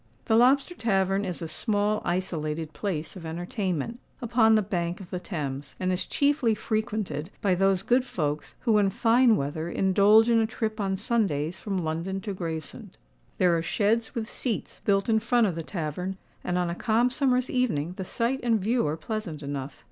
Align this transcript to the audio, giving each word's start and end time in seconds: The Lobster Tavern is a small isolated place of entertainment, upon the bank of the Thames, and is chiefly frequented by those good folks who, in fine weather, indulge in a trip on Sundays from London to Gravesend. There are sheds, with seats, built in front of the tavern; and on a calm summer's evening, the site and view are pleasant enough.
The 0.25 0.33
Lobster 0.35 0.73
Tavern 0.73 1.25
is 1.25 1.43
a 1.43 1.47
small 1.47 2.01
isolated 2.03 2.73
place 2.73 3.15
of 3.15 3.23
entertainment, 3.23 3.99
upon 4.19 4.55
the 4.55 4.63
bank 4.63 4.99
of 4.99 5.11
the 5.11 5.19
Thames, 5.19 5.75
and 5.79 5.93
is 5.93 6.07
chiefly 6.07 6.55
frequented 6.55 7.29
by 7.39 7.53
those 7.53 7.83
good 7.83 8.03
folks 8.03 8.55
who, 8.61 8.79
in 8.79 8.89
fine 8.89 9.35
weather, 9.35 9.69
indulge 9.69 10.27
in 10.27 10.39
a 10.39 10.47
trip 10.47 10.79
on 10.79 10.97
Sundays 10.97 11.59
from 11.59 11.77
London 11.83 12.19
to 12.21 12.33
Gravesend. 12.33 12.97
There 13.37 13.55
are 13.55 13.61
sheds, 13.61 14.15
with 14.15 14.27
seats, 14.27 14.81
built 14.85 15.07
in 15.07 15.19
front 15.19 15.45
of 15.45 15.53
the 15.53 15.61
tavern; 15.61 16.17
and 16.43 16.57
on 16.57 16.71
a 16.71 16.73
calm 16.73 17.11
summer's 17.11 17.51
evening, 17.51 17.93
the 17.97 18.03
site 18.03 18.39
and 18.41 18.59
view 18.59 18.87
are 18.87 18.97
pleasant 18.97 19.43
enough. 19.43 19.79